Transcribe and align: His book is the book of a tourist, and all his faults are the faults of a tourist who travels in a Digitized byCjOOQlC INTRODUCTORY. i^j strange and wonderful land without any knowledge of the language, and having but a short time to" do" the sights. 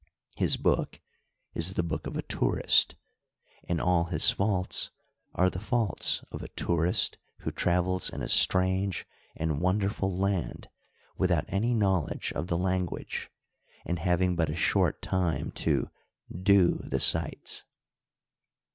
His 0.35 0.57
book 0.57 0.99
is 1.53 1.75
the 1.75 1.83
book 1.83 2.07
of 2.07 2.17
a 2.17 2.23
tourist, 2.23 2.95
and 3.69 3.79
all 3.79 4.05
his 4.05 4.31
faults 4.31 4.89
are 5.35 5.47
the 5.47 5.59
faults 5.59 6.23
of 6.31 6.41
a 6.41 6.47
tourist 6.47 7.19
who 7.41 7.51
travels 7.51 8.09
in 8.09 8.23
a 8.23 8.25
Digitized 8.25 8.27
byCjOOQlC 8.27 8.31
INTRODUCTORY. 8.31 8.31
i^j 8.31 8.41
strange 8.41 9.07
and 9.51 9.61
wonderful 9.61 10.17
land 10.17 10.69
without 11.19 11.45
any 11.49 11.75
knowledge 11.75 12.33
of 12.33 12.47
the 12.47 12.57
language, 12.57 13.29
and 13.85 13.99
having 13.99 14.35
but 14.35 14.49
a 14.49 14.55
short 14.55 15.03
time 15.03 15.51
to" 15.51 15.91
do" 16.49 16.77
the 16.91 16.99
sights. 16.99 17.63